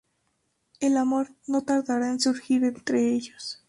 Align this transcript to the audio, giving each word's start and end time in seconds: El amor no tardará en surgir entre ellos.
El 0.79 0.97
amor 0.97 1.29
no 1.45 1.61
tardará 1.61 2.09
en 2.09 2.19
surgir 2.19 2.63
entre 2.63 3.11
ellos. 3.13 3.59